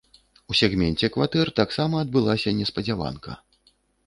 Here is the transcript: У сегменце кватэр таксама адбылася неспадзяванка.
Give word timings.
У 0.53 0.55
сегменце 0.61 1.09
кватэр 1.17 1.51
таксама 1.61 2.01
адбылася 2.05 2.55
неспадзяванка. 2.63 3.39